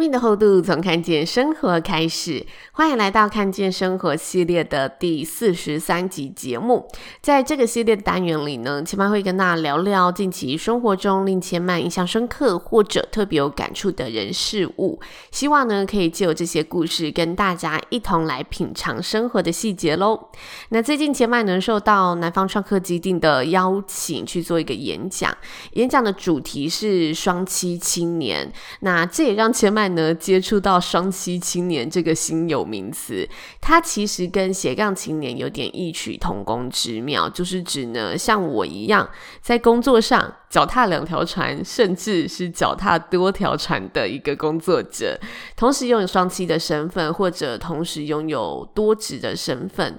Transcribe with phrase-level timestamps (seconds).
[0.00, 6.88] 命的厚度从看见生活开始，欢迎来到看见生活系列的第四十三集节目。
[7.20, 14.98] 在这个系列的单元里呢，千嫚会跟大家聊聊近期生活中令千曼印象深刻或者特别有感触的人事物。
[15.30, 20.30] 希望呢，可以借由这些故事跟大家一同来品尝生活的细节喽。
[20.70, 25.36] 那最近千曼能，受到南方创客基地的邀请去做一个演讲，
[25.74, 28.50] 演讲的主题是双栖青年。
[28.80, 33.28] 那这也让千呢，接触到双栖青年这个新有名词，
[33.60, 39.08] 它其实跟斜杠青年有点异曲同工之妙，就是指呢，像我一样
[39.40, 45.18] 在工作上脚踏两条船，甚至是脚踏多条船的一个工作者，
[45.56, 49.98] 同时拥有双栖的身份，或者同时拥有多职的身份。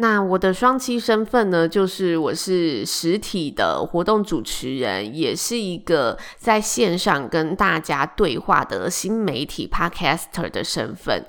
[0.00, 11.24] 那我的双栖身份呢，就是我是实体的活动主持人，也是一个在线上跟大家对话的新媒体 Podcaster 的身份。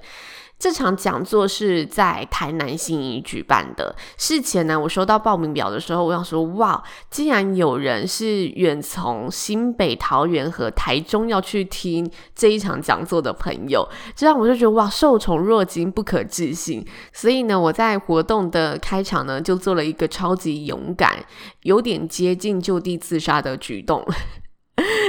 [0.60, 3.96] 这场讲座是在台南新义举办的。
[4.18, 16.86] 事前呢，我收到报名表的时候，我想说：哇，竟然有人是远从新北、桃园和台中要去听这一场讲座的朋友，这样我就觉得哇，受宠若惊，不可置信。
[17.14, 21.24] 所以呢，我在活动的开场呢，就做了一个超级勇敢、
[21.62, 24.06] 有点接近就地自杀的举动。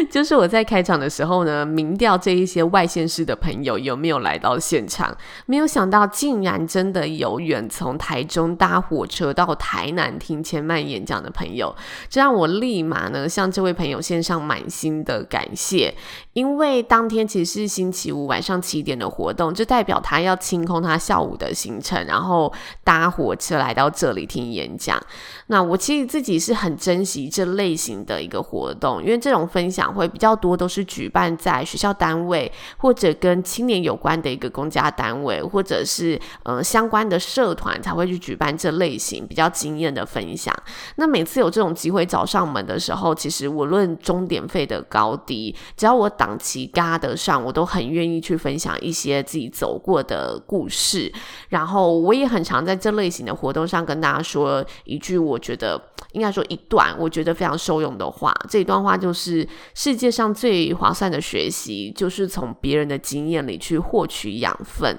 [0.11, 5.17] 就是我在开场的时候呢，民调这一些外县市的朋友有没有来到现场？
[5.47, 11.75] 没有想到，竟然真的有远从台中搭火车到台南听千曼演讲的朋友，
[12.09, 15.95] 这让我立马呢向这位朋友献上满心的感谢。
[16.33, 22.53] 因为当天其实是星期五晚上七点的活动，就代表他要清空他下午的行程，然后
[22.85, 25.01] 搭火车来到这里听演讲。
[25.49, 40.55] 那我其实自己是很珍惜这类型的一个活动，因为这种分享会比较多，都是举办在学校单位或者跟青年有关的一个公家单位，或者是呃相关的社团才会去举办这类型比较经验的分享。
[40.95, 51.13] 那每次有这种机会找上门的时候，其实无论钟点费的高低，只要我档期嘎得上，我都很愿意去分享一些自己走过的故事。
[51.49, 55.41] 然后我也很常在这类型的活动上跟大家说一句我。
[55.41, 55.81] 觉得
[56.13, 59.47] 应该说一段我觉得非常受用的话，这一段话就是
[59.83, 64.99] 世界上最划算的学习，就是从别人的经验里去获取养分。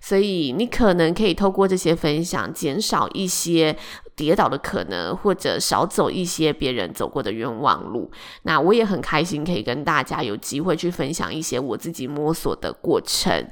[0.00, 3.76] 所以你可能可以透过这些分享，减少一些
[4.14, 8.08] 跌倒的可能，或者少走一些别人走过的冤枉路。
[8.42, 13.44] 那我也很开心可以跟大家有机会去分享一些我自己摸索的过程。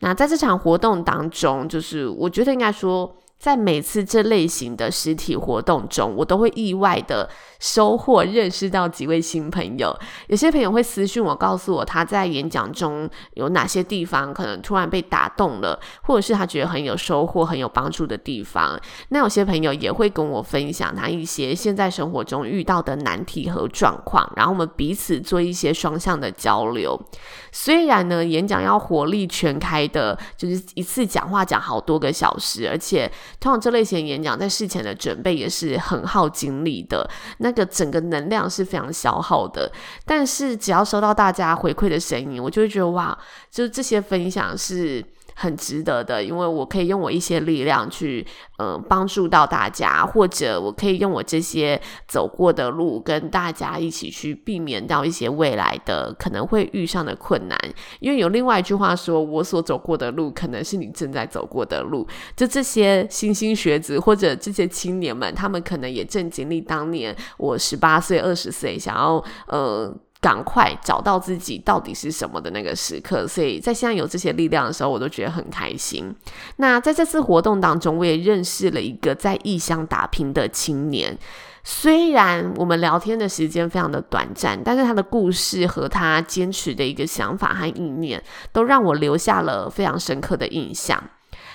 [0.00, 3.20] 那在这场活动当中，就是我觉得应该说。
[3.38, 7.28] 在每次这类型的实体活动中，我都会意外的
[7.60, 9.94] 收获，认识到几位新朋友。
[10.28, 18.80] 有些朋友会私讯我，告诉我他在演讲中有哪些地方可能突然被打动了，或者是他觉得很有收获、很有帮助的地方。
[19.10, 26.98] 那有些朋友也会跟我分享他一些现在生活中遇到的难题和状况，然后我们彼此做一些双向的交流。
[27.52, 33.12] 虽然呢，演讲要火力全开的，就是一次讲话讲好多个小时，而且。
[33.40, 37.08] 通常这类型演讲在事前的准备也是很耗精力的，
[37.38, 39.70] 那个整个能量是非常消耗的。
[40.04, 43.16] 但是只要收到大家回馈的声音，我就会觉得哇，
[43.50, 45.04] 就是这些分享是。
[45.34, 48.26] 很值得的，因为我可以用我一些力量去，
[48.58, 57.58] 呃，帮助到大家，或者我可以用我这些走过的路，跟大家一起去避免到一些未来的可能会遇上的困难。
[58.00, 62.06] 因为有另外一句话说，我所走过的路，可能是你正在走过的路。
[62.36, 69.94] 就这些新兴学子或者这些青年们，他们可能也正经历当年我十八岁、二十岁想要，呃。
[70.24, 76.16] 赶快找到自己到底是什么的那个时刻，所以在现在有这些力量的时候，我都觉得很开心。
[76.56, 81.18] 那在这次活动当中，我也认识了一个在异乡打拼的青年。
[81.62, 91.02] 虽然我们聊天的时间非常的短暂，但是他的故事和他坚持的一个想法和意念，都让我留下了非常深刻的印象。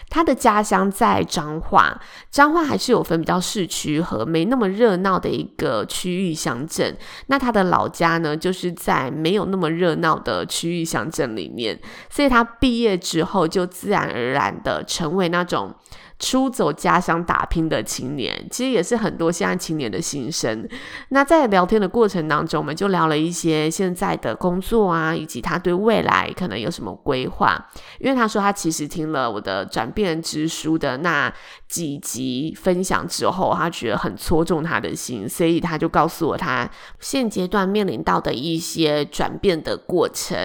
[0.09, 2.00] 他的家乡在彰化，
[2.31, 6.97] 彰化还是有分比较市区和没那么热闹的一个区域乡镇。
[7.27, 11.79] 那他的老家呢，就是在没有那么热闹的区域乡镇里面，
[12.09, 15.73] 所以他毕业之后就自然而然的成为那种。
[16.19, 20.68] 出走家乡打拼的青年，其实也是很多现在青年的心声。
[21.10, 27.69] 那在聊天的过程当中，我们就聊了一些现在的工作啊，以及他对未来可能有什么规划。
[28.00, 31.33] 因为他说他其实听了我的转变之书的那
[31.69, 36.69] 几集分享之后，他觉得很戳中他的心，所以他就告诉我他
[37.00, 40.38] 现阶段面临到的一些转变的过程。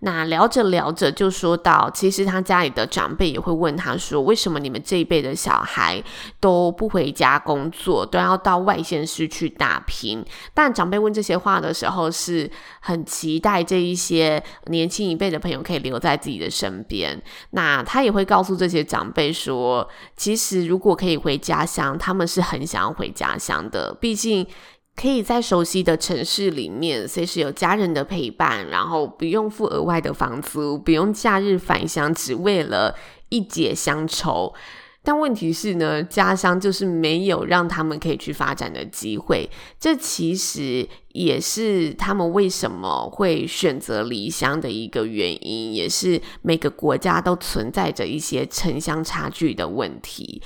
[0.00, 6.02] 那聊着聊着就说到，其实他家里的长辈也会问他说，为什么你们这一辈辈的小孩
[6.40, 10.24] 都不回家工作，都要到外县市去打拼。
[10.52, 12.50] 但长辈问这些话的时候，是
[12.80, 17.22] 很期待这一些年轻一辈的朋友可以留在自己的身边。
[17.50, 23.94] 那他也会告诉这些长辈说，其实如果可以回家乡，他们是很想要回家乡的。
[23.94, 24.44] 毕竟
[24.96, 32.94] 可以在熟悉的城市里面，随时有家人的陪伴，然后不用付额外的房租，不用假日返乡，只为了
[33.28, 34.54] 一解乡愁。
[35.06, 39.48] 但问题是呢，家乡就是没有让他们可以去发展的机会，
[39.78, 50.40] 这其实也是他们为什么会选择离乡的一个原因，也是每个国家都存在着一些城乡差距的问题。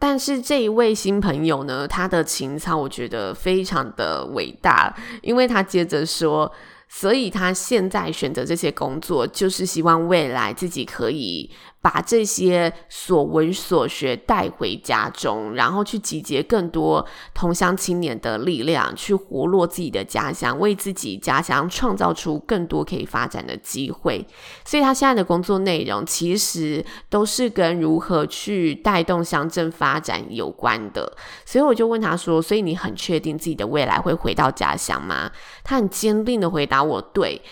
[0.00, 4.92] 但是这一位新朋友呢，他的情操我觉得非常的伟大，
[5.22, 6.50] 因为他接着说，
[6.88, 11.48] 所以他现在选择这些工作，就是希望未来自己可以。
[11.84, 24.26] 把这些所闻所学带回家中，然后去集结更多同乡青年的力量，去活络自己的家乡，为自己家乡创造出更多可以发展的机会。
[24.64, 31.14] 所以，他现在的工作内容其实都是跟如何去带动乡镇发展有关的。
[31.44, 35.30] 所以，我就问他说：“所以你很确定自己的未来会回到家乡吗？”
[35.62, 37.42] 他很坚定的回答我：“对。”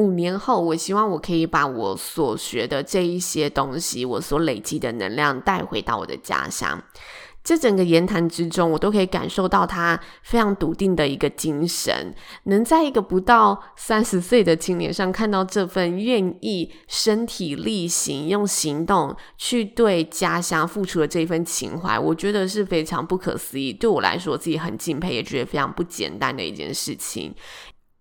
[0.00, 6.82] 五年后，我希望我可以把我所学的这一些东西，我所累积的能量带回到我的家乡。
[7.42, 12.14] 这整个言谈之中，我都可以感受到他非常笃定的一个精神。
[12.44, 23.72] 能在一个不到三十岁的青年上看到这份愿意身体力行、用行动去对家乡付出的这份情怀，我觉得是非常不可思议。
[23.72, 27.34] 对我来说，我自己很敬佩，也觉得非常不简单的一件事情。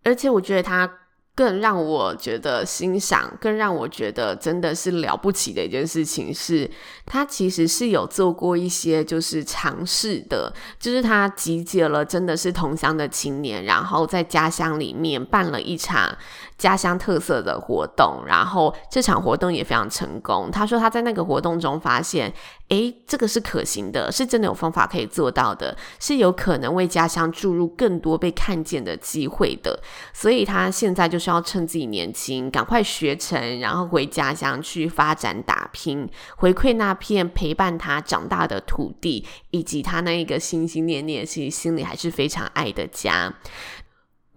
[0.03, 0.98] 而且，我觉得他。
[1.39, 6.69] 更让我觉得欣赏，更让我觉得真的是了不起的一件事情是，
[7.06, 16.13] 他其实是有做过一些就是尝试的，就是他集结了真的是同乡的青年，然后在家乡里面办了一场
[16.59, 20.51] 家乡特色的活动，然后这场活动也非常成功。
[20.51, 22.31] 他说他在那个活动中发现，
[22.67, 29.79] 诶，这个是可行的，是真的有方法可以做到的，是有可能为家乡注入更多被看见的机会的。
[30.13, 43.33] 所以他现在就是要趁自己年轻，赶快学成，然后回家乡去发展打拼，回馈那片陪伴他长大的土地，以及他那一个心心念念、其实心里还是非常爱的家。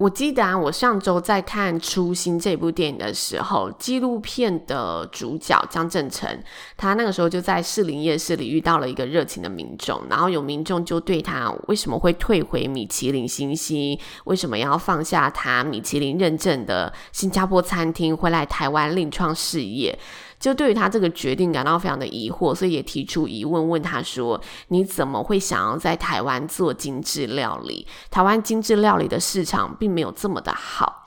[0.02, 6.28] 我记得啊，我上周在看《初心》这部电影的时候，纪录片的主角江振成，
[6.76, 19.96] 他那个时候就在士林夜市里遇到了一个热情的民众，然后有民众就对他为什么会退回米其林星星，为什么要放下他米其林认证的新加坡餐厅，回来台湾另创事业。
[20.42, 27.86] 就对于他这个决定感到非常的疑惑，所以也提出疑问，问他说：“你怎么会想要在台湾做精致料理？
[28.10, 31.06] 台湾精致料理的市场并没有这么的好。”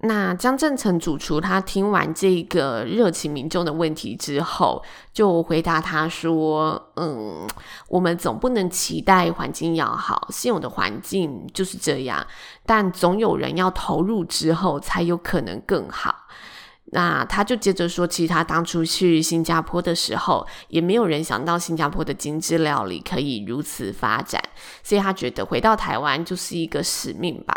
[0.00, 7.46] 那江振成主厨他听完这个热情民众的问题之后，就回答他说：“嗯，
[7.88, 12.26] 我们总不能期待环境要好，现有的环境就是这样，
[12.64, 16.14] 但总有人要投入之后，才有可能更好。”
[16.92, 24.40] 那他就接着说，其实他当初去新加坡的时候，也没有人想到新加坡的精致料理可以如此发展，
[24.82, 27.54] 所以他觉得回到台湾就是一个使命吧。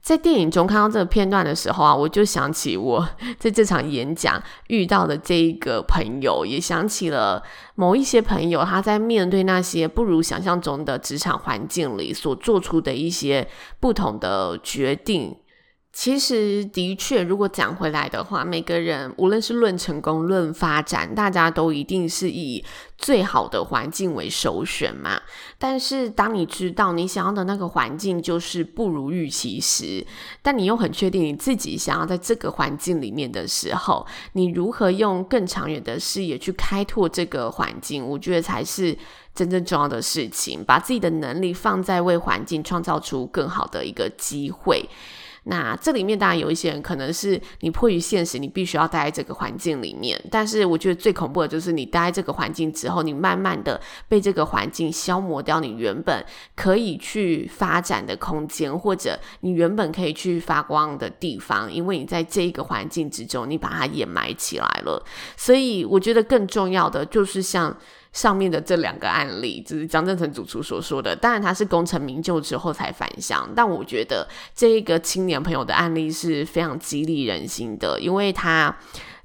[0.00, 3.06] 在电影中看到这个片段的时候啊，我就想起我
[3.38, 7.42] 在这场演讲遇到的这一个朋友，也想起了
[7.74, 13.46] 某一些朋友他在面对那些不如想象中的职场环境里所做出的一些
[13.78, 15.36] 不同的决定。
[15.90, 22.64] 其实的确，如果讲回来的话，每个人无论是论成功、论发展，大家都一定是以
[22.96, 25.20] 最好的环境为首选嘛。
[25.58, 30.06] 但是，当你知道你想要的那个环境就是不如预期时，
[30.40, 38.06] 但你又很确定你自己想要在这个环境里面的时候，你如何用更长远的视野去开拓这个环境？
[38.06, 38.96] 我觉得才是
[39.34, 40.62] 真正重要的事情。
[40.62, 44.88] 把自己的能力放在为环境创造出更好的一个机会。
[45.44, 50.20] 那这里面当然有一些人，可能是你迫于现实，你必须要待在这个环境里面。
[50.30, 65.04] 但是我觉得最恐怖的就是你待在这个环境之后，你慢慢的被这个环境消磨掉你原本可以去发展的空间，或者你原本可以去发光的地方，因为你在这一个环境之中，你把它掩埋起来了。
[65.36, 67.76] 所以我觉得更重要的就是像。
[68.12, 71.14] 上面的这两个案例，就是张正成主厨所说的。
[71.14, 78.74] 当然，他是功成名就之后才返乡，但我觉得这一个青年朋友的案例是非常激励人心的，因为他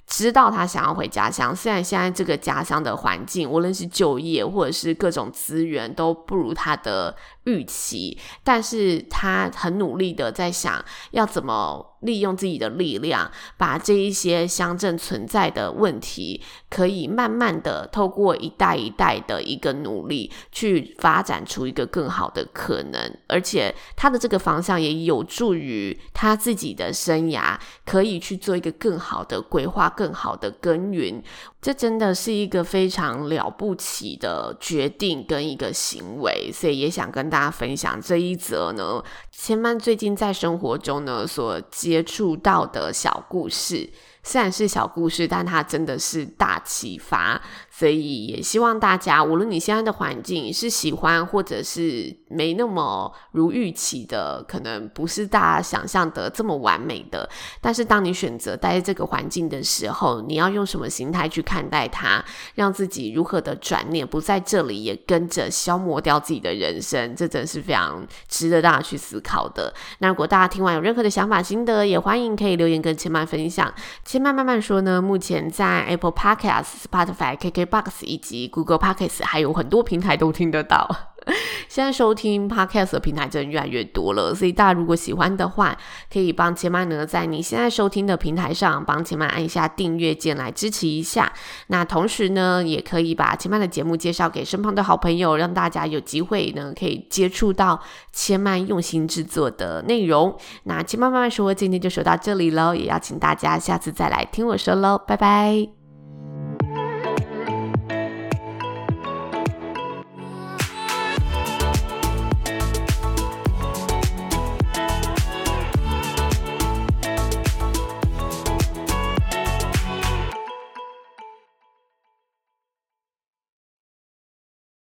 [0.06, 1.56] 知道他想要回家乡。
[1.56, 11.93] 虽然现在这个家乡的环境，无论是就业或者是各种资源都不如他的预期，但是他很努力的在想要怎么。
[12.04, 23.18] 利用自己的力量，把这一些乡镇存在的问题，可以慢慢的透过一代一代的一个努力，去发展出一个更好的可能。
[23.28, 31.22] 而且他的这个方向也有助于他自己的生涯，可以去做一个更好的规划、更好的耕耘。
[31.62, 39.02] 这真的是一个非常了不起的决定跟一个行为，所以也想跟大家分享这一则呢。
[39.32, 43.88] 千曼最近在生活中呢所接接触到的小故事。
[44.24, 47.40] 虽然是小故事，但它真的是大启发，
[47.76, 57.28] 所以也希望大家，无论你现在的环境是喜欢，或者是没那么如预期的，可能不是大家想象的这么完美的，
[57.60, 69.74] 但是当你选择待在这个环境的时候，你要用什么心态去看待它，让自己如何的转念，不在这里也跟着消磨掉自己的人生，这真是非常值得大家去思考的。
[69.98, 73.74] 那如果大家听完有任何的想法心得，也欢迎可以留言跟千曼分享。
[74.06, 80.90] 千曼慢慢说呢，目前在 Apple Podcast、Spotify、KK Box 以及 Google Podcast 还有很多平台都听得到。
[81.70, 85.76] 现在收听 Podcast 的平台真的越来越多了，所以大家如果喜欢的话，
[86.12, 91.32] 可以帮千曼呢在你现在收听的平台上帮千曼按一下订阅键来支持一下。
[91.68, 97.80] 那同时呢，也可以把千曼的节目介绍给身旁的好朋友，让大家有机会呢可以接触到
[98.12, 100.38] 千曼用心制作的内容。
[100.64, 105.83] 那千曼慢慢说，今天就说到这里喽，也邀请大家下次再来听我说喽，拜拜。